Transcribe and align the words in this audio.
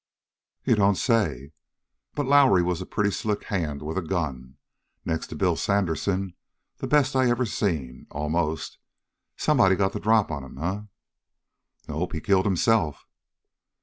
"You 0.63 0.73
don't 0.73 0.95
say! 0.95 1.51
But 2.15 2.25
Lowrie 2.25 2.63
was 2.63 2.81
a 2.81 2.87
pretty 2.87 3.11
slick 3.11 3.43
hand 3.43 3.83
with 3.83 3.99
a 3.99 4.01
gun 4.01 4.57
next 5.05 5.27
to 5.27 5.35
Bill 5.35 5.55
Sandersen, 5.55 6.33
the 6.77 6.87
best 6.87 7.15
I 7.15 7.29
ever 7.29 7.45
seen, 7.45 8.07
almost! 8.09 8.79
Somebody 9.37 9.75
got 9.75 9.93
the 9.93 9.99
drop 9.99 10.31
on 10.31 10.43
him, 10.43 10.57
eh?" 10.57 10.81
"Nope, 11.87 12.13
he 12.13 12.19
killed 12.19 12.45
himself!" 12.47 13.05